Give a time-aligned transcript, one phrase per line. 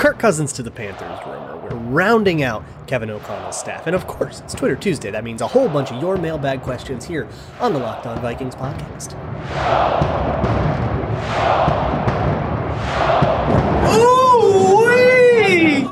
[0.00, 1.58] Kirk Cousins to the Panthers rumor.
[1.58, 3.86] We're rounding out Kevin O'Connell's staff.
[3.86, 5.10] And of course, it's Twitter Tuesday.
[5.10, 7.28] That means a whole bunch of your mailbag questions here
[7.60, 9.12] on the Locked On Vikings podcast.
[13.94, 15.86] Ooh-wee!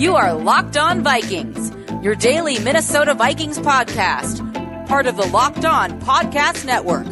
[0.00, 4.38] You are Locked On Vikings, your daily Minnesota Vikings podcast,
[4.86, 7.08] part of the Locked On Podcast Network.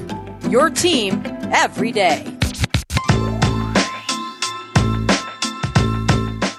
[0.48, 2.35] Your team every day.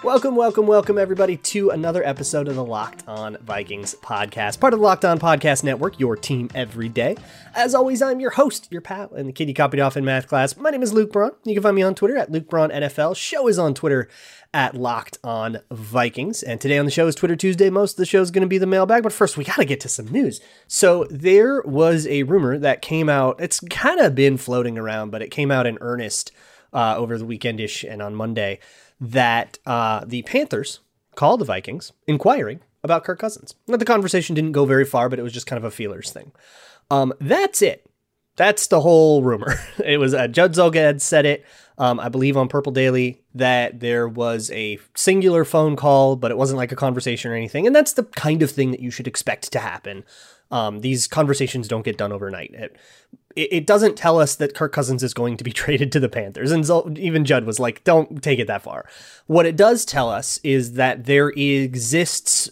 [0.08, 4.80] Welcome, welcome, welcome, everybody, to another episode of the Locked On Vikings podcast, part of
[4.80, 7.18] the Locked On Podcast Network, your team every day.
[7.54, 10.30] As always, I'm your host, your pal, and the kid you copied off in math
[10.30, 10.56] class.
[10.56, 11.32] My name is Luke Braun.
[11.44, 13.18] You can find me on Twitter at Luke Braun NFL.
[13.18, 14.08] Show is on Twitter
[14.54, 16.42] at Locked On Vikings.
[16.42, 17.70] And today on the show is Twitter Tuesday.
[17.70, 19.66] Most of the show is going to be the mailbag, but first we got to
[19.66, 20.40] get to some news.
[20.68, 23.42] So there was a rumor that came out.
[23.42, 26.32] It's kind of been floating around, but it came out in earnest
[26.72, 28.60] uh, over the weekendish and on Monday
[29.00, 30.80] that uh, the Panthers
[31.16, 33.56] called the Vikings inquiring about Kirk Cousins.
[33.68, 36.12] Now, the conversation didn't go very far, but it was just kind of a feelers
[36.12, 36.32] thing.
[36.90, 37.86] Um, that's it.
[38.36, 39.56] That's the whole rumor.
[39.84, 41.46] it was uh, Judd Zulgad said it,
[41.78, 46.38] um, I believe, on Purple Daily that there was a singular phone call, but it
[46.38, 47.66] wasn't like a conversation or anything.
[47.68, 50.06] And that's the kind of thing that you should expect to happen.
[50.52, 52.54] Um, these conversations don't get done overnight.
[52.54, 52.78] It,
[53.36, 56.52] it, doesn't tell us that Kirk Cousins is going to be traded to the Panthers.
[56.52, 58.88] And even Judd was like, don't take it that far.
[59.26, 62.50] What it does tell us is that there exists,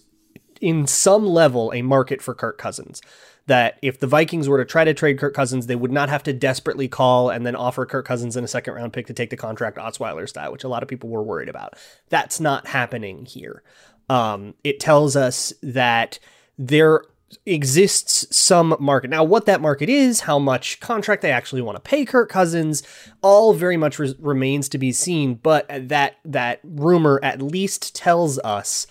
[0.60, 3.02] in some level, a market for Kirk Cousins.
[3.48, 6.24] That if the Vikings were to try to trade Kirk Cousins, they would not have
[6.24, 9.30] to desperately call and then offer Kirk Cousins in a second round pick to take
[9.30, 11.76] the contract Osweiler style, which a lot of people were worried about.
[12.10, 13.62] That's not happening here.
[14.10, 16.18] Um, it tells us that
[16.58, 17.04] there
[17.46, 19.10] exists some market.
[19.10, 22.84] Now, what that market is, how much contract they actually want to pay Kirk Cousins,
[23.22, 25.36] all very much re- remains to be seen.
[25.36, 28.88] But that that rumor at least tells us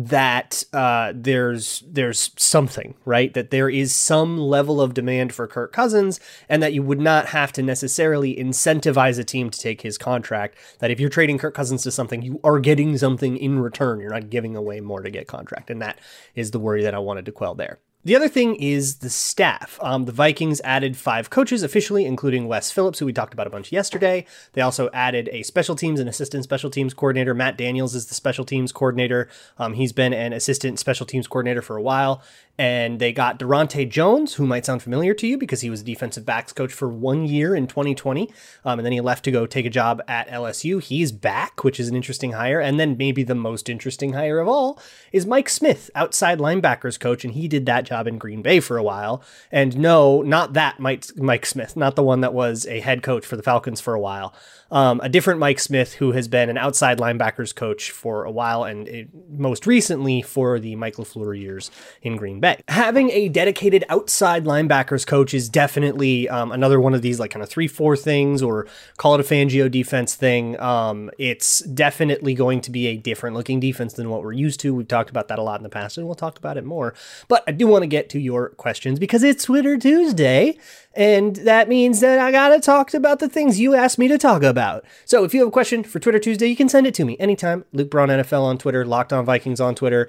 [0.00, 5.72] that uh, there's there's something right that there is some level of demand for Kirk
[5.72, 9.98] Cousins, and that you would not have to necessarily incentivize a team to take his
[9.98, 10.56] contract.
[10.78, 13.98] That if you're trading Kirk Cousins to something, you are getting something in return.
[13.98, 15.98] You're not giving away more to get contract, and that
[16.36, 17.80] is the worry that I wanted to quell there.
[18.04, 19.76] The other thing is the staff.
[19.82, 23.50] Um, the Vikings added five coaches officially, including Wes Phillips, who we talked about a
[23.50, 24.24] bunch yesterday.
[24.52, 27.34] They also added a special teams and assistant special teams coordinator.
[27.34, 29.28] Matt Daniels is the special teams coordinator.
[29.58, 32.22] Um, he's been an assistant special teams coordinator for a while
[32.58, 36.26] and they got Daronte Jones, who might sound familiar to you because he was defensive
[36.26, 38.28] backs coach for one year in 2020,
[38.64, 40.82] um, and then he left to go take a job at LSU.
[40.82, 44.48] He's back, which is an interesting hire, and then maybe the most interesting hire of
[44.48, 44.80] all
[45.12, 48.76] is Mike Smith, outside linebackers coach, and he did that job in Green Bay for
[48.76, 49.22] a while.
[49.50, 53.24] And no, not that Mike Mike Smith, not the one that was a head coach
[53.24, 54.34] for the Falcons for a while
[54.70, 58.64] um, a different Mike Smith who has been an outside linebackers coach for a while
[58.64, 61.70] and it, most recently for the Mike LaFleur years
[62.02, 62.60] in Green Bay.
[62.68, 67.42] Having a dedicated outside linebackers coach is definitely um, another one of these like kind
[67.42, 68.66] of 3-4 things or
[68.98, 70.58] call it a Fangio defense thing.
[70.60, 74.74] Um, it's definitely going to be a different looking defense than what we're used to.
[74.74, 76.94] We've talked about that a lot in the past and we'll talk about it more.
[77.26, 80.56] But I do want to get to your questions because it's Twitter Tuesday
[80.94, 84.42] and that means that I gotta talk about the things you asked me to talk
[84.42, 84.84] about.
[85.04, 87.16] So if you have a question for Twitter Tuesday, you can send it to me
[87.18, 87.64] anytime.
[87.72, 90.08] Luke Braun NFL on Twitter, Locked On Vikings on Twitter.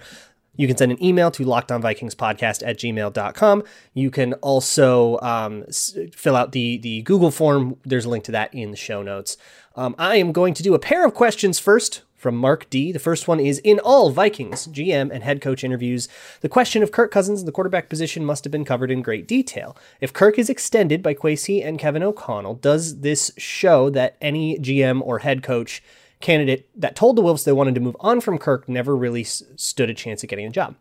[0.55, 3.63] You can send an email to lockedonvikingspodcast at gmail.com.
[3.93, 5.63] You can also um,
[6.11, 7.77] fill out the, the Google form.
[7.85, 9.37] There's a link to that in the show notes.
[9.77, 12.91] Um, I am going to do a pair of questions first from Mark D.
[12.91, 16.07] The first one is In all Vikings GM and head coach interviews,
[16.41, 19.27] the question of Kirk Cousins and the quarterback position must have been covered in great
[19.27, 19.75] detail.
[20.01, 25.01] If Kirk is extended by Kwesi and Kevin O'Connell, does this show that any GM
[25.03, 25.81] or head coach
[26.19, 29.41] candidate that told the Wilfs they wanted to move on from Kirk never really s-
[29.55, 30.75] stood a chance at getting a job?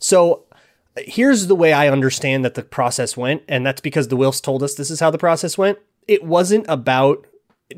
[0.00, 0.44] So
[0.96, 4.62] here's the way I understand that the process went, and that's because the Wilfs told
[4.62, 5.78] us this is how the process went.
[6.08, 7.26] It wasn't about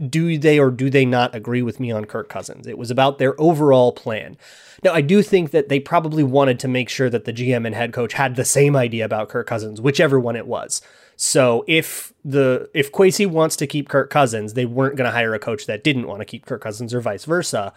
[0.08, 2.66] do they or do they not agree with me on Kirk Cousins?
[2.66, 4.36] It was about their overall plan.
[4.82, 7.74] Now, I do think that they probably wanted to make sure that the GM and
[7.74, 10.80] head coach had the same idea about Kirk Cousins, whichever one it was.
[11.16, 15.34] So if the if Kwesi wants to keep Kirk Cousins, they weren't going to hire
[15.34, 17.72] a coach that didn't want to keep Kirk Cousins or vice versa.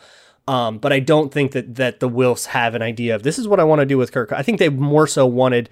[0.47, 3.47] Um, but I don't think that that the Wilfs have an idea of this is
[3.47, 4.31] what I want to do with Kirk.
[4.31, 5.69] I think they more so wanted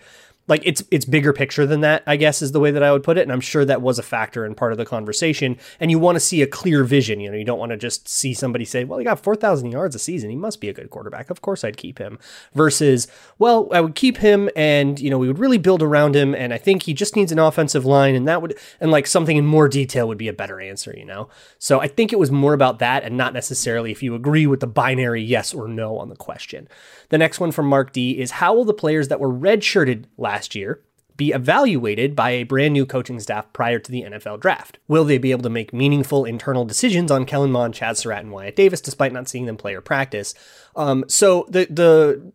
[0.48, 3.04] like it's it's bigger picture than that i guess is the way that i would
[3.04, 3.22] put it.
[3.22, 5.58] And i'm sure that was a factor in part of the conversation.
[5.80, 8.08] And you want to see a clear vision you know you don't want to just
[8.08, 10.30] see somebody say well he got 4000 yards a season.
[10.30, 11.30] He must be a good quarterback.
[11.30, 12.20] Of course i'd keep him.
[12.54, 13.08] Versus
[13.40, 16.54] well i would keep him and you know we would really build around him and
[16.54, 19.46] i think he just needs an offensive line and that would and like something in
[19.46, 21.30] more detail would be a better answer you know?
[21.58, 24.60] So i think it was more about that and not necessarily if you agree with
[24.60, 26.68] the binary yes or no on the question
[27.14, 30.56] the next one from mark d is how will the players that were redshirted last
[30.56, 30.82] year
[31.16, 34.80] be evaluated by a brand new coaching staff prior to the NFL draft?
[34.88, 38.32] Will they be able to make meaningful internal decisions on Kellen Mond, Chazz Surratt, and
[38.32, 40.34] Wyatt Davis despite not seeing them play or practice?
[40.76, 42.34] Um, so the the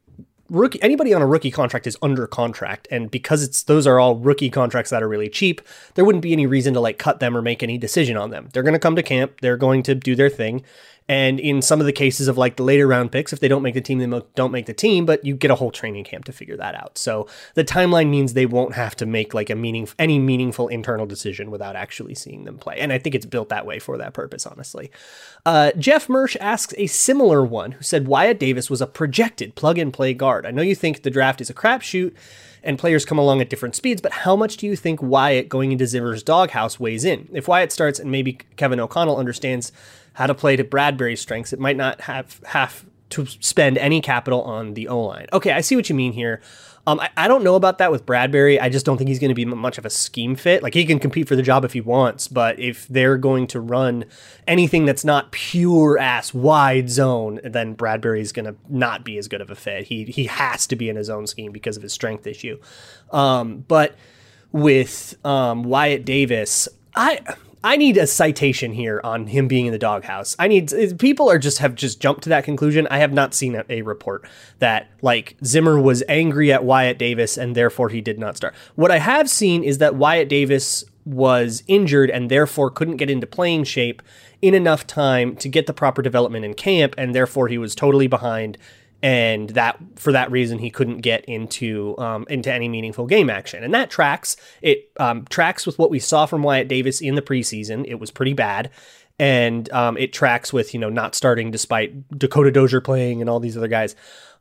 [0.49, 4.17] rookie anybody on a rookie contract is under contract and because it's those are all
[4.17, 5.61] rookie contracts that are really cheap
[5.95, 8.49] there wouldn't be any reason to like cut them or make any decision on them
[8.53, 10.63] they're going to come to camp they're going to do their thing
[11.09, 13.63] and in some of the cases of like the later round picks, if they don't
[13.63, 16.27] make the team, they don't make the team, but you get a whole training camp
[16.27, 16.99] to figure that out.
[16.99, 21.07] So the timeline means they won't have to make like a meaning, any meaningful internal
[21.07, 22.77] decision without actually seeing them play.
[22.79, 24.91] And I think it's built that way for that purpose, honestly.
[25.47, 29.79] Uh, Jeff Mersch asks a similar one who said Wyatt Davis was a projected plug
[29.79, 30.45] and play guard.
[30.45, 32.15] I know you think the draft is a crapshoot
[32.63, 35.73] and players come along at different speeds, but how much do you think Wyatt going
[35.73, 37.29] into Zimmer's doghouse weighs in?
[37.33, 39.73] If Wyatt starts and maybe Kevin O'Connell understands
[40.19, 44.43] how to play to Bradbury's strengths, it might not have have to spend any capital
[44.43, 45.27] on the O line.
[45.33, 46.41] Okay, I see what you mean here.
[46.89, 48.59] Um, I, I, don't know about that with Bradbury.
[48.59, 50.63] I just don't think he's going to be much of a scheme fit.
[50.63, 53.61] Like he can compete for the job if he wants, but if they're going to
[53.61, 54.07] run
[54.47, 59.41] anything that's not pure ass wide zone, then Bradbury's going to not be as good
[59.41, 59.85] of a fit.
[59.85, 62.59] He he has to be in his own scheme because of his strength issue.
[63.13, 63.95] Um, but
[64.51, 67.21] with um, Wyatt Davis, I
[67.65, 70.37] I need a citation here on him being in the doghouse.
[70.39, 72.87] I need people are just have just jumped to that conclusion.
[72.91, 74.29] I have not seen a, a, report
[74.61, 78.55] that like Zimmer was angry at Wyatt Davis and therefore he did not start.
[78.77, 83.27] What I have seen is that Wyatt Davis was injured and therefore couldn't get into
[83.27, 84.03] playing shape
[84.43, 88.07] in enough time to get the proper development in camp and therefore he was totally
[88.07, 88.59] behind
[89.03, 93.63] and that for that reason he couldn't get into um, into any meaningful game action,
[93.63, 94.37] and that tracks.
[94.63, 97.85] It um, tracks with what we saw from Wyatt Davis in the preseason.
[97.87, 98.71] It was pretty bad,
[99.19, 103.41] and um, it tracks with you know not starting despite Dakota Dozier playing and all
[103.41, 103.95] these other guys.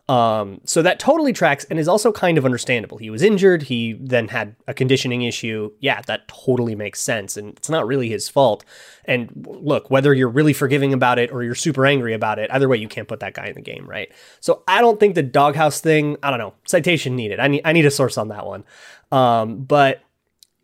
[0.09, 2.97] Um, so that totally tracks and is also kind of understandable.
[2.97, 3.63] He was injured.
[3.63, 5.71] He then had a conditioning issue.
[5.79, 7.35] Yeah, that totally makes sense.
[7.35, 8.63] And it's not really his fault.
[9.03, 12.69] And look, whether you're really forgiving about it or you're super angry about it, either
[12.69, 14.09] way, you can't put that guy in the game, right?
[14.39, 17.41] So I don't think the doghouse thing, I don't know, citation needed.
[17.41, 18.63] I need, I need a source on that one.
[19.11, 20.01] Um, but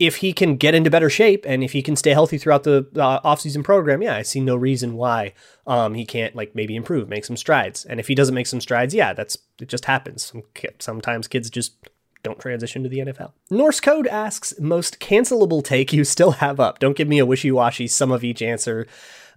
[0.06, 2.88] if he can get into better shape and if he can stay healthy throughout the
[2.96, 5.34] uh, offseason program, yeah, I see no reason why
[5.68, 7.86] um, he can't like maybe improve, make some strides.
[7.86, 10.24] And if he doesn't make some strides, yeah, that's it just happens.
[10.24, 10.44] Some,
[10.80, 11.76] sometimes kids just
[12.24, 13.34] don't transition to the NFL.
[13.50, 16.80] Norse Code asks most cancelable take you still have up.
[16.80, 18.88] Don't give me a wishy-washy some of each answer.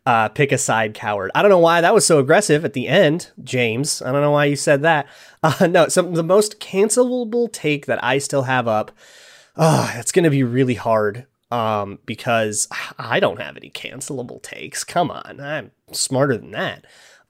[0.06, 1.32] Uh, pick a side coward.
[1.34, 4.00] I don't know why that was so aggressive at the end, James.
[4.00, 5.06] I don't know why you said that.
[5.42, 8.90] Uh, no, some the most cancelable take that I still have up
[9.56, 12.68] oh, it's going to be really hard um, because
[12.98, 14.84] I don't have any cancelable takes.
[14.84, 16.84] Come on, I'm smarter than that.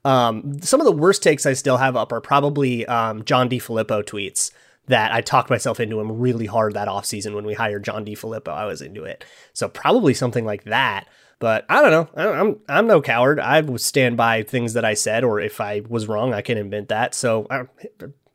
[0.05, 4.01] Um, some of the worst takes I still have up are probably um, John Filippo
[4.01, 4.51] tweets
[4.87, 8.47] that I talked myself into him really hard that offseason when we hired John DeFilippo.
[8.47, 9.25] I was into it.
[9.53, 11.07] So probably something like that.
[11.39, 12.09] But I don't know.
[12.15, 13.39] I am I'm no coward.
[13.39, 16.57] I would stand by things that I said, or if I was wrong, I can
[16.57, 17.13] admit that.
[17.13, 17.65] So uh,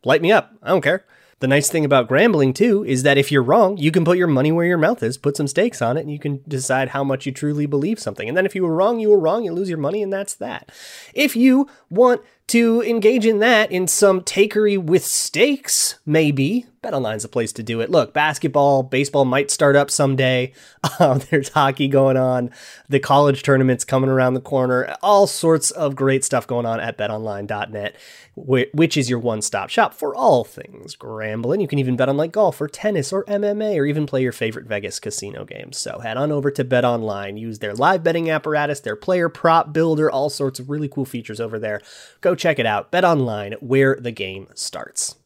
[0.04, 0.54] light me up.
[0.62, 1.04] I don't care.
[1.42, 4.28] The nice thing about gambling too is that if you're wrong, you can put your
[4.28, 7.02] money where your mouth is, put some stakes on it, and you can decide how
[7.02, 8.28] much you truly believe something.
[8.28, 10.34] And then if you were wrong, you were wrong, you lose your money, and that's
[10.34, 10.70] that.
[11.14, 16.66] If you want to engage in that in some takery with stakes, maybe.
[16.82, 17.90] BetOnline's the place to do it.
[17.90, 20.52] Look, basketball, baseball might start up someday.
[20.98, 22.50] Um, there's hockey going on.
[22.88, 24.96] The college tournaments coming around the corner.
[25.00, 27.96] All sorts of great stuff going on at betonline.net,
[28.34, 31.60] which is your one-stop shop for all things gambling.
[31.60, 34.32] You can even bet on like golf or tennis or MMA or even play your
[34.32, 35.78] favorite Vegas casino games.
[35.78, 37.38] So head on over to BetOnline.
[37.38, 41.40] Use their live betting apparatus, their player prop builder, all sorts of really cool features
[41.40, 41.80] over there.
[42.20, 42.90] Go check it out.
[42.90, 45.16] Bet online, where the game starts.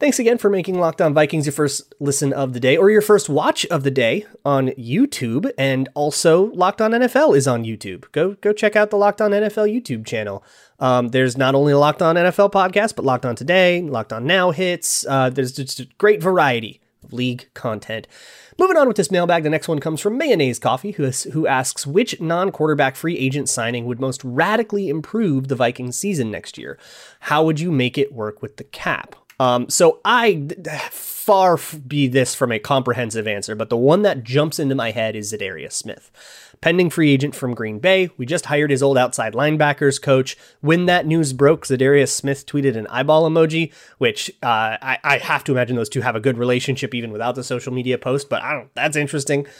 [0.00, 3.00] Thanks again for making Locked On Vikings your first listen of the day or your
[3.02, 5.50] first watch of the day on YouTube.
[5.58, 8.04] And also, Locked On NFL is on YouTube.
[8.12, 10.44] Go go check out the Locked On NFL YouTube channel.
[10.78, 14.24] Um, there's not only a Locked On NFL podcast, but Locked On Today, Locked On
[14.24, 15.04] Now hits.
[15.04, 16.80] Uh, there's just a great variety
[17.12, 18.06] league content.
[18.58, 22.20] Moving on with this mailbag, the next one comes from Mayonnaise Coffee, who, asks which
[22.20, 26.78] non quarterback free agent signing would most radically improve the Vikings season next year?
[27.20, 29.14] How would you make it work with the cap?
[29.40, 30.48] Um, so I
[31.28, 35.14] far be this from a comprehensive answer, but the one that jumps into my head
[35.14, 36.10] is Za'Darius Smith.
[36.60, 40.36] Pending free agent from Green Bay, we just hired his old outside linebackers coach.
[40.60, 45.44] When that news broke, Za'Darius Smith tweeted an eyeball emoji, which uh, I, I, have
[45.44, 48.30] to imagine those two have a good relationship even without the social media post.
[48.30, 48.74] But I don't.
[48.74, 49.46] That's interesting.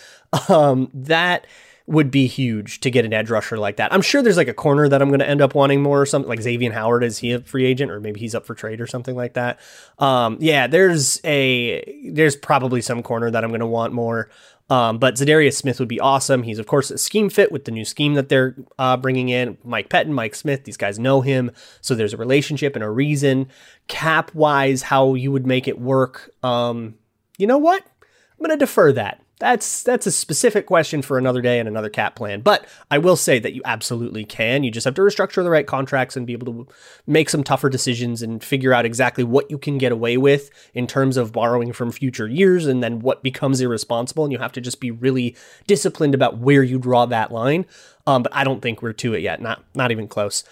[0.51, 1.47] Um, that
[1.89, 3.93] would be huge to get an edge rusher like that.
[3.93, 6.07] I'm sure there's like a corner that I'm going to end up wanting more or
[6.07, 7.03] something like Xavier Howard.
[7.03, 9.59] Is he a free agent or maybe he's up for trade or something like that?
[9.99, 14.29] Um, yeah, there's a, there's probably some corner that I'm going to want more.
[14.69, 16.43] Um, but Za'Darius Smith would be awesome.
[16.43, 19.57] He's of course a scheme fit with the new scheme that they're uh, bringing in.
[19.65, 23.49] Mike Pettine, Mike Smith, these guys know him, so there's a relationship and a reason.
[23.87, 26.35] Cap wise, how you would make it work.
[26.43, 26.97] Um,
[27.39, 27.83] you know what?
[27.83, 31.89] I'm going to defer that that's that's a specific question for another day and another
[31.89, 32.41] cap plan.
[32.41, 34.65] But I will say that you absolutely can.
[34.65, 36.73] You just have to restructure the right contracts and be able to
[37.07, 40.87] make some tougher decisions and figure out exactly what you can get away with in
[40.87, 44.25] terms of borrowing from future years and then what becomes irresponsible.
[44.25, 47.65] And you have to just be really disciplined about where you draw that line.
[48.07, 49.41] Um, but I don't think we're to it yet.
[49.41, 50.43] Not not even close.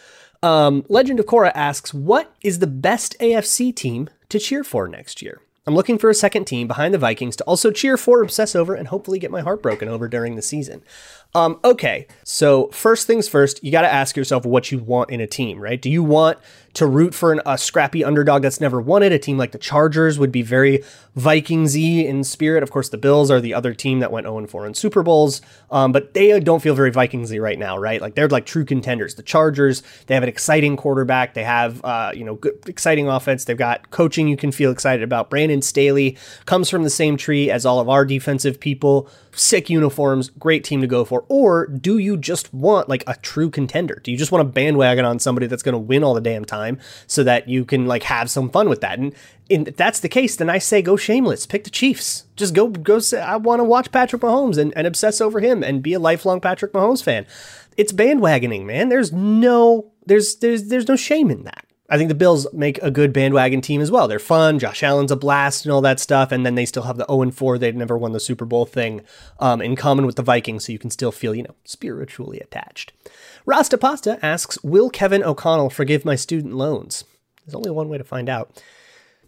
[0.42, 5.22] Um, Legend of Korra asks, "What is the best AFC team to cheer for next
[5.22, 8.54] year?" I'm looking for a second team behind the Vikings to also cheer for, obsess
[8.54, 10.82] over, and hopefully get my heart broken over during the season.
[11.36, 15.20] Um, okay, so first things first, you got to ask yourself what you want in
[15.20, 15.80] a team, right?
[15.80, 16.38] Do you want
[16.72, 19.12] to root for an, a scrappy underdog that's never won it?
[19.12, 20.82] A team like the Chargers would be very
[21.14, 22.62] Vikingsy in spirit.
[22.62, 25.42] Of course, the Bills are the other team that went 0 4 in Super Bowls,
[25.70, 28.00] um, but they don't feel very Vikingsy right now, right?
[28.00, 29.16] Like they're like true contenders.
[29.16, 31.34] The Chargers, they have an exciting quarterback.
[31.34, 33.44] They have, uh, you know, good, exciting offense.
[33.44, 35.28] They've got coaching you can feel excited about.
[35.28, 36.16] Brandon Staley
[36.46, 40.80] comes from the same tree as all of our defensive people sick uniforms, great team
[40.80, 41.24] to go for?
[41.28, 44.00] Or do you just want like a true contender?
[44.02, 46.44] Do you just want a bandwagon on somebody that's going to win all the damn
[46.44, 48.98] time so that you can like have some fun with that?
[48.98, 49.14] And,
[49.48, 51.46] if that's the case, then I say go shameless.
[51.46, 52.24] Pick the Chiefs.
[52.34, 55.62] Just go go say I want to watch Patrick Mahomes and, and obsess over him
[55.62, 57.26] and be a lifelong Patrick Mahomes fan.
[57.76, 58.88] It's bandwagoning, man.
[58.88, 61.64] There's no there's there's there's no shame in that.
[61.88, 64.08] I think the Bills make a good bandwagon team as well.
[64.08, 64.58] They're fun.
[64.58, 66.32] Josh Allen's a blast and all that stuff.
[66.32, 67.58] And then they still have the 0 4.
[67.58, 69.02] They've never won the Super Bowl thing
[69.38, 70.66] um, in common with the Vikings.
[70.66, 72.92] So you can still feel, you know, spiritually attached.
[73.44, 77.04] Rasta Pasta asks Will Kevin O'Connell forgive my student loans?
[77.44, 78.60] There's only one way to find out.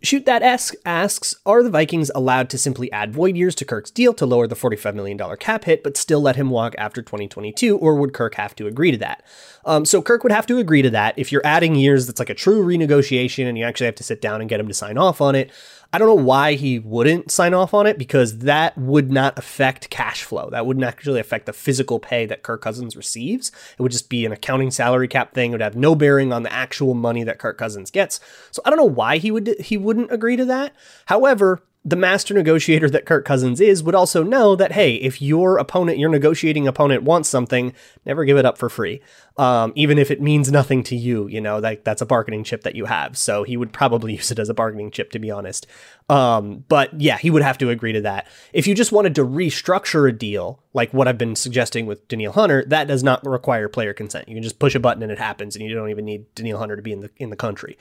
[0.01, 3.91] Shoot That Esque asks Are the Vikings allowed to simply add void years to Kirk's
[3.91, 7.77] deal to lower the $45 million cap hit, but still let him walk after 2022,
[7.77, 9.25] or would Kirk have to agree to that?
[9.65, 11.19] Um, so Kirk would have to agree to that.
[11.19, 14.21] If you're adding years that's like a true renegotiation and you actually have to sit
[14.21, 15.51] down and get him to sign off on it,
[15.91, 19.89] I don't know why he wouldn't sign off on it because that would not affect
[19.89, 20.51] cash flow.
[20.51, 23.51] That wouldn't actually affect the physical pay that Kirk Cousins receives.
[23.79, 25.51] It would just be an accounting salary cap thing.
[25.51, 28.21] It would have no bearing on the actual money that Kirk Cousins gets.
[28.51, 30.75] So I don't know why he would he wouldn't agree to that.
[31.07, 35.59] However, the master negotiator that Kirk Cousins is would also know that hey, if your
[35.59, 37.73] opponent, your negotiating opponent wants something,
[38.05, 39.01] never give it up for free.
[39.37, 42.63] Um, even if it means nothing to you, you know, that that's a bargaining chip
[42.63, 43.17] that you have.
[43.17, 45.67] So he would probably use it as a bargaining chip, to be honest.
[46.09, 48.27] Um, but yeah, he would have to agree to that.
[48.53, 52.33] If you just wanted to restructure a deal, like what I've been suggesting with Danielle
[52.33, 54.29] Hunter, that does not require player consent.
[54.29, 56.59] You can just push a button and it happens, and you don't even need Danielle
[56.59, 57.79] Hunter to be in the in the country.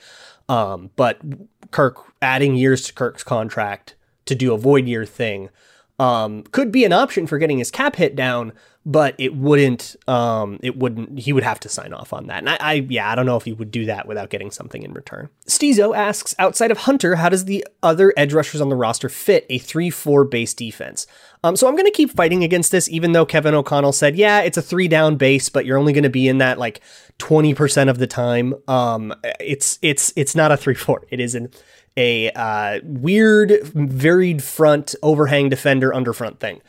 [0.48, 1.20] Um, but
[1.72, 3.96] Kirk adding years to Kirk's contract
[4.28, 5.50] to do a void year thing
[5.98, 8.52] um, could be an option for getting his cap hit down,
[8.86, 9.96] but it wouldn't.
[10.06, 11.18] Um, it wouldn't.
[11.18, 12.38] He would have to sign off on that.
[12.38, 14.84] And I, I, yeah, I don't know if he would do that without getting something
[14.84, 15.28] in return.
[15.46, 19.44] Stezo asks, outside of Hunter, how does the other edge rushers on the roster fit
[19.50, 21.06] a three-four base defense?
[21.42, 24.40] Um, so I'm going to keep fighting against this, even though Kevin O'Connell said, yeah,
[24.40, 26.80] it's a three down base, but you're only going to be in that like
[27.18, 28.54] 20% of the time.
[28.68, 31.06] Um, it's it's it's not a three-four.
[31.10, 31.50] It is an
[31.96, 36.60] a uh, weird, varied front overhang defender underfront thing.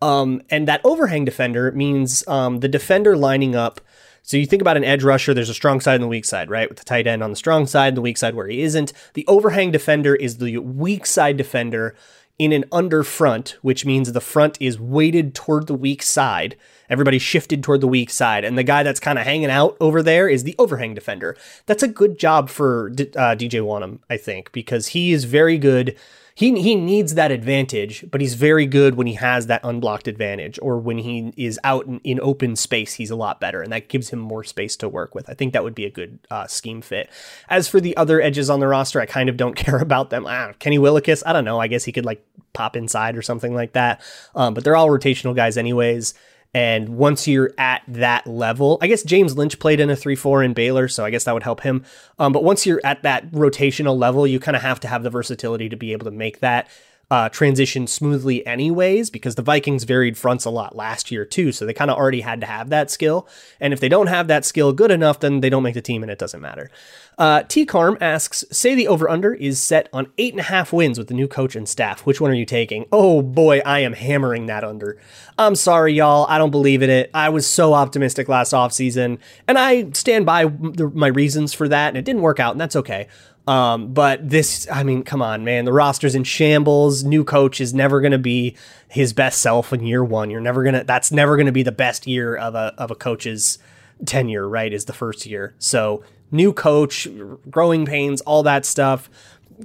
[0.00, 3.80] Um, and that overhang defender means um, the defender lining up.
[4.22, 6.50] So you think about an edge rusher, there's a strong side and the weak side,
[6.50, 6.68] right?
[6.68, 8.92] With the tight end on the strong side, the weak side where he isn't.
[9.14, 11.96] The overhang defender is the weak side defender
[12.38, 16.56] in an under front, which means the front is weighted toward the weak side.
[16.90, 20.02] Everybody shifted toward the weak side, and the guy that's kind of hanging out over
[20.02, 21.36] there is the overhang defender.
[21.66, 25.96] That's a good job for uh, DJ Wonnum, I think, because he is very good
[26.38, 30.56] he he needs that advantage, but he's very good when he has that unblocked advantage
[30.62, 32.94] or when he is out in, in open space.
[32.94, 35.28] He's a lot better, and that gives him more space to work with.
[35.28, 37.10] I think that would be a good uh, scheme fit.
[37.48, 40.26] As for the other edges on the roster, I kind of don't care about them.
[40.28, 41.58] Ah, Kenny Willekes, I don't know.
[41.58, 44.00] I guess he could like pop inside or something like that.
[44.36, 46.14] Um, but they're all rotational guys, anyways.
[46.54, 50.42] And once you're at that level, I guess James Lynch played in a 3 4
[50.42, 51.84] in Baylor, so I guess that would help him.
[52.18, 55.10] Um, but once you're at that rotational level, you kind of have to have the
[55.10, 56.68] versatility to be able to make that
[57.10, 61.52] uh, transition smoothly, anyways, because the Vikings varied fronts a lot last year, too.
[61.52, 63.26] So they kind of already had to have that skill.
[63.60, 66.02] And if they don't have that skill good enough, then they don't make the team
[66.02, 66.70] and it doesn't matter.
[67.18, 70.72] Uh, T Carm asks Say the over under is set on eight and a half
[70.72, 72.06] wins with the new coach and staff.
[72.06, 72.86] Which one are you taking?
[72.92, 74.96] Oh boy, I am hammering that under.
[75.36, 76.26] I'm sorry, y'all.
[76.28, 77.10] I don't believe in it.
[77.12, 81.88] I was so optimistic last offseason, and I stand by the, my reasons for that,
[81.88, 83.08] and it didn't work out, and that's okay.
[83.48, 85.64] Um, but this, I mean, come on, man.
[85.64, 87.02] The roster's in shambles.
[87.02, 88.54] New coach is never going to be
[88.88, 90.30] his best self in year one.
[90.30, 90.84] You're never gonna.
[90.84, 93.58] That's never going to be the best year of a of a coach's
[94.04, 94.46] tenure.
[94.48, 94.72] Right?
[94.72, 95.54] Is the first year.
[95.58, 97.08] So new coach,
[97.50, 99.10] growing pains, all that stuff.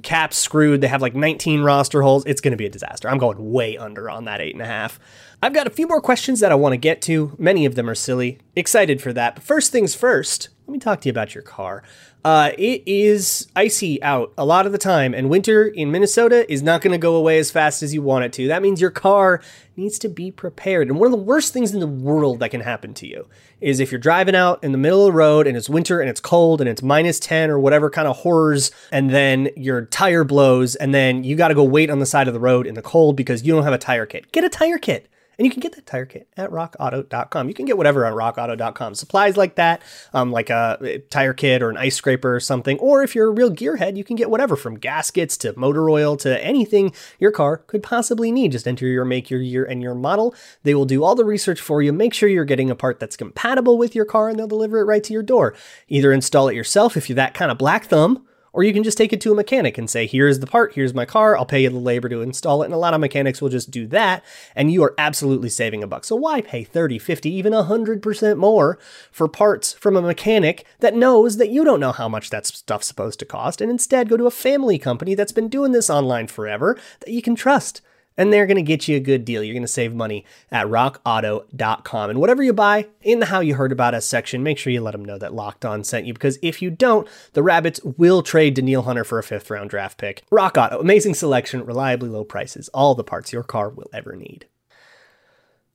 [0.02, 0.80] Cap screwed.
[0.80, 2.24] They have like 19 roster holes.
[2.26, 3.08] It's going to be a disaster.
[3.08, 4.98] I'm going way under on that eight and a half.
[5.40, 7.36] I've got a few more questions that I want to get to.
[7.38, 8.38] Many of them are silly.
[8.56, 9.36] Excited for that.
[9.36, 11.82] But first things first, let me talk to you about your car.
[12.24, 16.62] Uh, it is icy out a lot of the time, and winter in Minnesota is
[16.62, 18.48] not going to go away as fast as you want it to.
[18.48, 19.42] That means your car
[19.76, 20.88] needs to be prepared.
[20.88, 23.26] And one of the worst things in the world that can happen to you
[23.60, 26.08] is if you're driving out in the middle of the road and it's winter and
[26.08, 30.24] it's cold and it's minus 10 or whatever kind of horrors, and then your tire
[30.24, 32.74] blows, and then you got to go wait on the side of the road in
[32.74, 34.32] the cold because you don't have a tire kit.
[34.32, 35.10] Get a tire kit.
[35.38, 37.48] And you can get that tire kit at rockauto.com.
[37.48, 38.94] You can get whatever on rockauto.com.
[38.94, 42.78] Supplies like that, um, like a tire kit or an ice scraper or something.
[42.78, 46.16] Or if you're a real gearhead, you can get whatever from gaskets to motor oil
[46.18, 48.52] to anything your car could possibly need.
[48.52, 50.34] Just enter your make, your year, and your model.
[50.62, 51.92] They will do all the research for you.
[51.92, 54.84] Make sure you're getting a part that's compatible with your car and they'll deliver it
[54.84, 55.54] right to your door.
[55.88, 58.96] Either install it yourself if you're that kind of black thumb or you can just
[58.96, 61.64] take it to a mechanic and say, here's the part, here's my car, I'll pay
[61.64, 62.66] you the labor to install it.
[62.66, 65.86] And a lot of mechanics will just do that, and you are absolutely saving a
[65.86, 66.04] buck.
[66.04, 68.78] So why pay 30, 50, even 100% more
[69.10, 72.86] for parts from a mechanic that knows that you don't know how much that stuff's
[72.86, 76.28] supposed to cost, and instead go to a family company that's been doing this online
[76.28, 77.82] forever that you can trust?
[78.16, 79.42] And they're going to get you a good deal.
[79.42, 82.10] You're going to save money at rockauto.com.
[82.10, 84.80] And whatever you buy in the How You Heard About Us section, make sure you
[84.80, 88.22] let them know that Locked On sent you because if you don't, the Rabbits will
[88.22, 90.22] trade Danielle Hunter for a fifth round draft pick.
[90.30, 94.46] Rock Auto, amazing selection, reliably low prices, all the parts your car will ever need.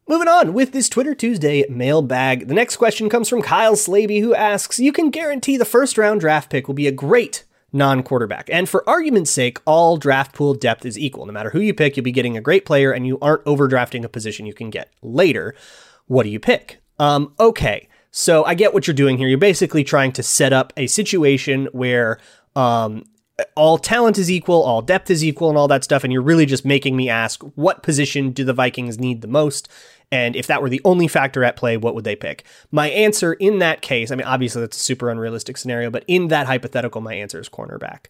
[0.08, 2.48] Moving on with this Twitter Tuesday mailbag.
[2.48, 6.22] The next question comes from Kyle Slaby, who asks You can guarantee the first round
[6.22, 8.50] draft pick will be a great non quarterback.
[8.52, 11.26] And for argument's sake, all draft pool depth is equal.
[11.26, 14.04] No matter who you pick, you'll be getting a great player and you aren't overdrafting
[14.04, 15.56] a position you can get later.
[16.08, 16.82] What do you pick?
[16.98, 17.88] Um, okay.
[18.12, 19.28] So I get what you're doing here.
[19.28, 22.20] You're basically trying to set up a situation where
[22.56, 23.04] um,
[23.56, 26.04] all talent is equal, all depth is equal, and all that stuff.
[26.04, 29.70] And you're really just making me ask what position do the Vikings need the most?
[30.12, 32.44] And if that were the only factor at play, what would they pick?
[32.72, 36.30] My answer in that case, I mean, obviously that's a super unrealistic scenario, but in
[36.30, 38.06] that hypothetical, my answer is cornerback.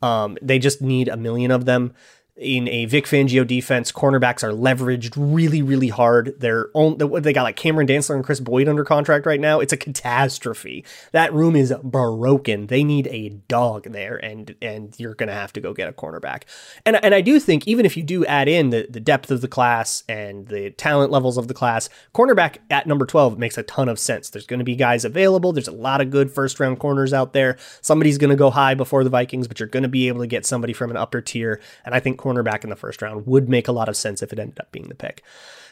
[0.00, 1.94] Um, they just need a million of them
[2.36, 6.34] in a Vic Fangio defense, cornerbacks are leveraged really, really hard.
[6.38, 9.60] They're on, they got like Cameron Dantzler and Kris Boyd under contract right now.
[9.60, 10.82] It's a catastrophe.
[11.12, 12.68] That room is broken.
[12.68, 16.44] They need a dog there, and and you're gonna have to go get a cornerback.
[16.86, 19.42] And and I do think even if you do add in the the depth of
[19.42, 23.62] the class and the talent levels of the class, cornerback at number twelve makes a
[23.62, 24.30] ton of sense.
[24.30, 25.52] There's to be guys available.
[25.52, 27.58] There's a lot of good first round corners out there.
[27.82, 30.72] Somebody's to go high before the Vikings, but you're to be able to get somebody
[30.72, 31.60] from an upper tier.
[31.84, 34.32] And I think cornerback in the first round would make a lot of sense if
[34.32, 35.22] it ended up being the pick.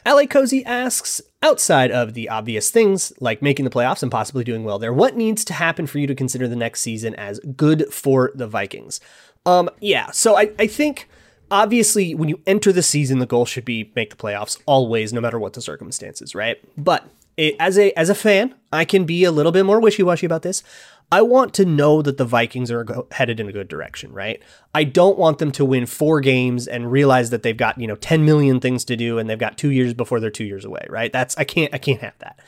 [0.05, 4.63] LA Cozy asks, outside of the obvious things like making the playoffs and possibly doing
[4.63, 7.93] well there, what needs to happen for you to consider the next season as good
[7.93, 8.99] for the Vikings?
[9.45, 11.07] Um, yeah, so I, I think
[11.49, 15.21] obviously when you enter the season, the goal should be make the playoffs always, no
[15.21, 16.57] matter what the circumstances, right?
[16.77, 20.03] But it, as a as a fan, I can be a little bit more wishy
[20.03, 20.63] washy about this.
[21.11, 24.41] I want to know that the Vikings are go- headed in a good direction, right?
[24.73, 27.95] I don't want them to win four games and realize that they've got, you know,
[27.95, 30.85] 10 million things to do and they've got 2 years before they're 2 years away,
[30.89, 31.11] right?
[31.11, 32.39] That's I can't I can't have that.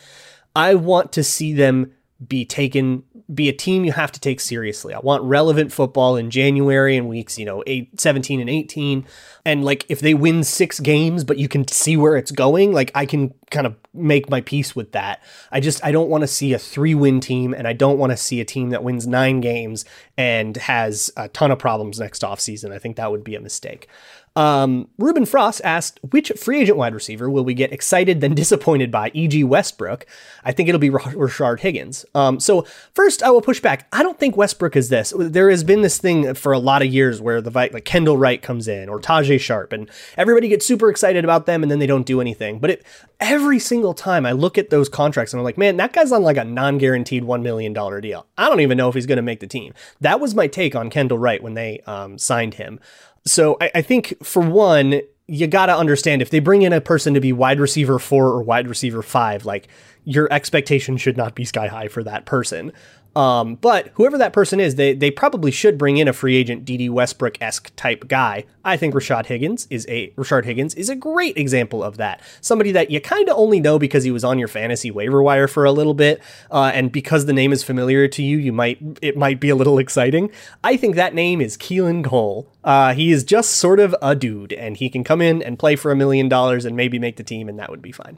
[0.55, 1.91] I want to see them
[2.25, 4.93] be taken be a team you have to take seriously.
[4.93, 9.05] I want relevant football in January and weeks, you know, 8, 17 and 18.
[9.45, 12.91] And like if they win 6 games but you can see where it's going, like
[12.95, 15.21] I can kind of make my peace with that.
[15.51, 18.17] I just I don't want to see a 3-win team and I don't want to
[18.17, 19.85] see a team that wins 9 games
[20.17, 22.71] and has a ton of problems next offseason.
[22.71, 23.87] I think that would be a mistake.
[24.35, 28.89] Um, Ruben Frost asked, which free agent wide receiver will we get excited then disappointed
[28.91, 30.05] by, e.g., Westbrook?
[30.43, 32.05] I think it'll be Rashard Higgins.
[32.15, 33.87] Um, so, first, I will push back.
[33.93, 35.13] I don't think Westbrook is this.
[35.17, 38.41] There has been this thing for a lot of years where the like Kendall Wright
[38.41, 41.87] comes in or Tajae Sharpe, and everybody gets super excited about them and then they
[41.87, 42.59] don't do anything.
[42.59, 42.85] But it,
[43.19, 46.23] every single time I look at those contracts and I'm like, man, that guy's on
[46.23, 48.25] like a non guaranteed $1 million deal.
[48.37, 49.73] I don't even know if he's going to make the team.
[50.01, 52.79] That was my take on Kendall Wright when they um, signed him.
[53.25, 56.81] So I, I think for one, you got to understand if they bring in a
[56.81, 59.67] person to be wide receiver four or wide receiver five, like
[60.03, 62.73] your expectation should not be sky high for that person.
[63.15, 66.65] Um, but whoever that person is, they they probably should bring in a free agent
[66.65, 68.45] Dede Westbrook esque type guy.
[68.65, 72.21] I think Rashad Higgins is a Rashard Higgins is a great example of that.
[72.41, 75.47] Somebody that you kind of only know because he was on your fantasy waiver wire
[75.47, 78.79] for a little bit, uh, and because the name is familiar to you, you might
[79.01, 80.31] it might be a little exciting.
[80.63, 82.47] I think that name is Keelan Cole.
[82.63, 85.75] Uh, he is just sort of a dude, and he can come in and play
[85.75, 88.17] for a million dollars and maybe make the team, and that would be fine.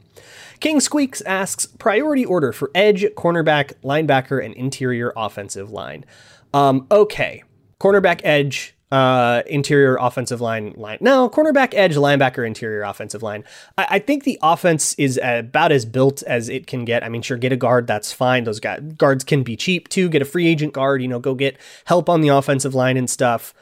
[0.60, 6.04] King Squeaks asks priority order for edge, cornerback, linebacker, and interior offensive line.
[6.54, 7.42] Um, okay,
[7.80, 10.98] cornerback, edge, uh, interior offensive line, line.
[11.00, 13.44] No, cornerback, edge, linebacker, interior offensive line.
[13.76, 17.02] I, I think the offense is about as built as it can get.
[17.02, 18.44] I mean, sure, get a guard, that's fine.
[18.44, 20.08] Those guys, guards can be cheap too.
[20.08, 23.10] Get a free agent guard, you know, go get help on the offensive line and
[23.10, 23.52] stuff.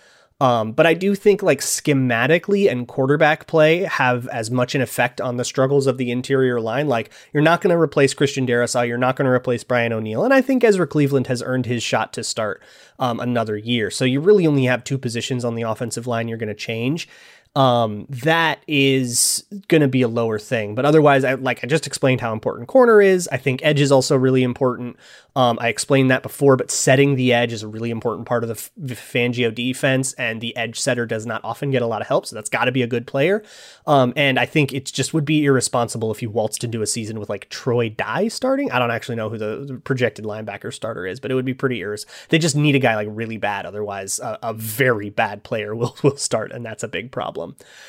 [0.40, 5.20] Um, but I do think like schematically and quarterback play have as much an effect
[5.20, 6.88] on the struggles of the interior line.
[6.88, 10.25] Like you're not going to replace Christian Darrisaw, you're not going to replace Brian O'Neill,
[10.25, 12.62] and I think Ezra Cleveland has earned his shot to start
[12.99, 13.90] um, another year.
[13.90, 17.09] So you really only have two positions on the offensive line you're going to change
[17.57, 20.75] um, that is going to be a lower thing.
[20.75, 23.29] But otherwise, I like I just explained how important corner is.
[23.31, 24.97] I think edge is also really important.
[25.37, 28.71] Um, I explained that before, but setting the edge is a really important part of
[28.77, 32.27] the Fangio defense, and the edge setter does not often get a lot of help,
[32.27, 33.43] so that's got to be a good player.
[33.87, 37.19] Um, and I think it just would be irresponsible if you waltzed into a season
[37.19, 38.71] with like Troy Dye starting.
[38.71, 41.81] I don't actually know who the projected linebacker starter is, but it would be pretty
[41.81, 42.07] irres.
[42.29, 45.97] They just need a guy like really bad, otherwise, a, a very bad player will
[46.03, 47.43] will start, and that's a big problem.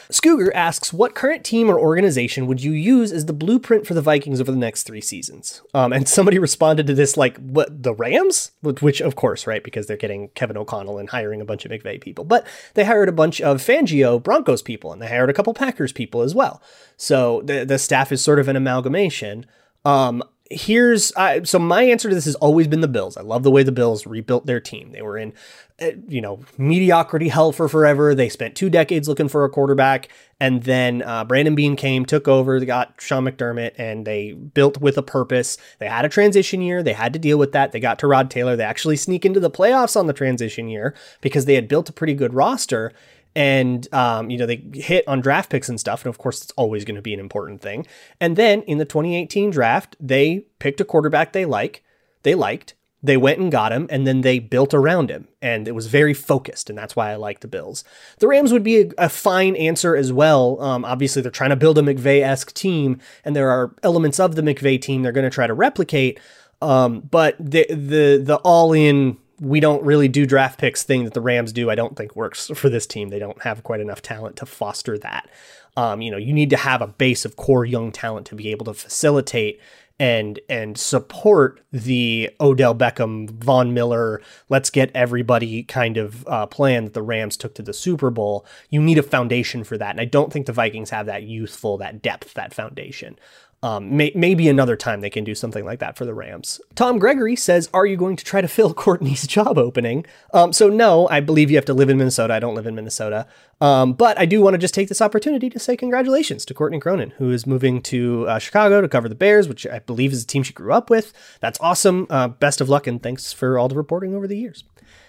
[0.09, 4.01] Scooger asks, "What current team or organization would you use as the blueprint for the
[4.01, 7.83] Vikings over the next three seasons?" Um, and somebody responded to this like like what
[7.83, 11.65] the Rams, which of course, right, because they're getting Kevin O'Connell and hiring a bunch
[11.65, 15.29] of McVay people, but they hired a bunch of Fangio Broncos people and they hired
[15.29, 16.61] a couple Packers people as well.
[16.97, 19.45] So the the staff is sort of an amalgamation.
[19.83, 23.17] Um, here's uh, so my answer to this has always been the Bills.
[23.17, 24.91] I love the way the Bills rebuilt their team.
[24.91, 25.34] They were in
[25.81, 28.13] uh, you know mediocrity hell for forever.
[28.13, 32.27] They spent two decades looking for a quarterback, and then uh, Brandon Beane came, took
[32.27, 35.58] over, they got Sean McDermott, and they built with a purpose.
[35.79, 36.84] They had a transition year.
[36.84, 37.71] They had to deal with that.
[37.71, 38.55] They got Tyrod Taylor.
[38.55, 41.93] They actually sneak into the playoffs on the transition year because they had built a
[41.93, 42.93] pretty good roster
[43.35, 46.51] and um, you know they hit on draft picks and stuff and of course it's
[46.51, 47.85] always going to be an important thing.
[48.19, 51.83] And then in the 2018 draft they picked a quarterback they like
[52.23, 55.75] they liked they went and got him and then they built around him and it
[55.75, 57.83] was very focused and that's why i like the bills.
[58.19, 60.59] The rams would be a, a fine answer as well.
[60.61, 64.41] Um, obviously they're trying to build a mcvay-esque team and there are elements of the
[64.41, 66.19] mcvay team they're going to try to replicate
[66.61, 71.13] um, but the the the all in we don't really do draft picks thing that
[71.13, 71.69] the Rams do.
[71.69, 73.09] I don't think works for this team.
[73.09, 75.29] They don't have quite enough talent to foster that.
[75.77, 78.49] Um, you know, you need to have a base of core young talent to be
[78.51, 79.59] able to facilitate
[79.99, 86.83] and and support the Odell Beckham, Von Miller, let's get everybody kind of uh, plan
[86.83, 88.45] that the Rams took to the Super Bowl.
[88.69, 91.77] You need a foundation for that, and I don't think the Vikings have that youthful,
[91.77, 93.17] that depth, that foundation.
[93.65, 96.62] Um, may, maybe another time they can do something like that for the Rams.
[96.75, 100.06] Tom Gregory says, Are you going to try to fill Courtney's job opening?
[100.36, 102.36] Um, so, no, I believe you have to live in Minnesota.
[102.36, 103.25] I don't live in Minnesota.
[103.60, 106.80] Um, but I do want to just take this opportunity to say congratulations to Courtney
[106.80, 110.21] Cronin, who is moving to uh, Chicago to cover the Bears, which I believe is
[110.21, 111.12] a team she grew up with.
[111.39, 112.06] That's awesome.
[112.08, 114.63] Uh, best of luck and thanks for all the reporting over the years.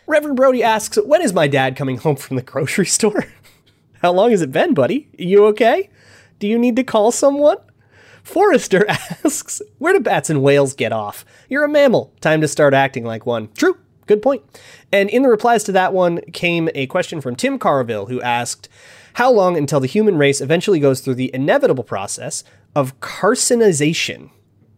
[0.06, 3.26] Reverend Brody asks, When is my dad coming home from the grocery store?
[4.00, 5.10] How long has it been, buddy?
[5.18, 5.90] You okay?
[6.38, 7.58] Do you need to call someone?
[8.26, 8.84] Forrester
[9.24, 11.24] asks, Where do bats and whales get off?
[11.48, 12.12] You're a mammal.
[12.20, 13.48] Time to start acting like one.
[13.56, 13.78] True.
[14.06, 14.42] Good point.
[14.92, 18.68] And in the replies to that one came a question from Tim Carville, who asked,
[19.14, 22.42] How long until the human race eventually goes through the inevitable process
[22.74, 24.30] of carcinization?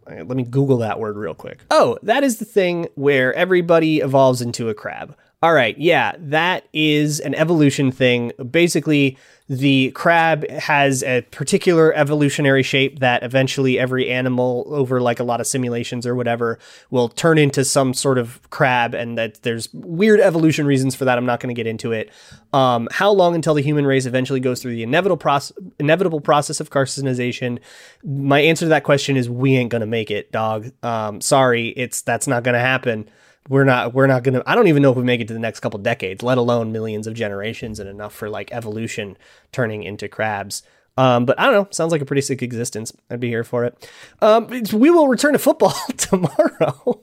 [0.05, 1.61] Uh, let me Google that word real quick.
[1.71, 5.15] Oh, that is the thing where everybody evolves into a crab.
[5.41, 8.31] All right, yeah, that is an evolution thing.
[8.51, 9.17] Basically,
[9.49, 15.41] the crab has a particular evolutionary shape that eventually every animal over like a lot
[15.41, 16.59] of simulations or whatever
[16.91, 21.17] will turn into some sort of crab and that there's weird evolution reasons for that.
[21.17, 22.11] I'm not going to get into it.
[22.53, 26.59] Um, how long until the human race eventually goes through the inevitable process inevitable process
[26.59, 27.57] of carcinization?
[28.03, 30.71] My answer to that question is we ain't going to make it, dog.
[30.83, 33.09] Um, sorry, it's that's not going to happen
[33.47, 35.39] we're not we're not gonna i don't even know if we make it to the
[35.39, 39.17] next couple decades let alone millions of generations and enough for like evolution
[39.51, 40.63] turning into crabs
[40.97, 41.67] um, but I don't know.
[41.71, 42.91] Sounds like a pretty sick existence.
[43.09, 43.89] I'd be here for it.
[44.21, 46.99] Um, we will return to football tomorrow.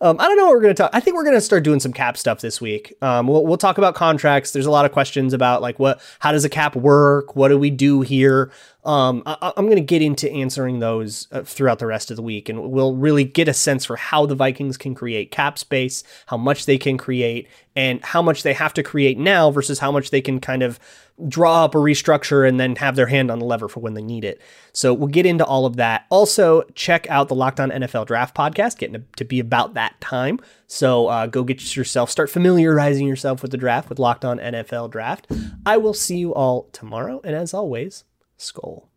[0.00, 0.90] Um, I don't know what we're going to talk.
[0.92, 2.94] I think we're going to start doing some cap stuff this week.
[3.02, 4.52] Um, we'll, we'll talk about contracts.
[4.52, 7.36] There's a lot of questions about like what, how does a cap work?
[7.36, 8.50] What do we do here?
[8.84, 12.22] Um, I, am going to get into answering those uh, throughout the rest of the
[12.22, 16.04] week, and we'll really get a sense for how the Vikings can create cap space,
[16.26, 19.90] how much they can create, and how much they have to create now versus how
[19.90, 20.78] much they can kind of
[21.28, 24.02] draw up a restructure and then have their hand on the lever for when they
[24.02, 24.40] need it.
[24.72, 26.06] So we'll get into all of that.
[26.10, 30.40] Also, check out the Locked On NFL Draft podcast, getting to be about that time.
[30.66, 34.90] So uh, go get yourself, start familiarizing yourself with the draft with Locked On NFL
[34.90, 35.30] Draft.
[35.64, 38.04] I will see you all tomorrow, and as always,
[38.38, 38.88] Skol.